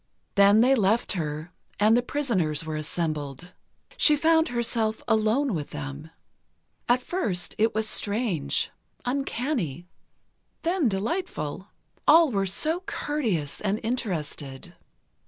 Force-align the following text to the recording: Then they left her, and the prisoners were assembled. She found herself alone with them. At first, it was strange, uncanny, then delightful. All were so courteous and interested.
Then 0.33 0.61
they 0.61 0.73
left 0.73 1.11
her, 1.11 1.51
and 1.79 1.95
the 1.95 2.01
prisoners 2.01 2.65
were 2.65 2.75
assembled. 2.75 3.53
She 3.97 4.15
found 4.15 4.47
herself 4.47 5.03
alone 5.07 5.53
with 5.53 5.69
them. 5.69 6.09
At 6.89 7.03
first, 7.03 7.53
it 7.59 7.75
was 7.75 7.87
strange, 7.87 8.71
uncanny, 9.05 9.85
then 10.63 10.89
delightful. 10.89 11.67
All 12.07 12.31
were 12.31 12.47
so 12.47 12.79
courteous 12.87 13.61
and 13.61 13.79
interested. 13.83 14.73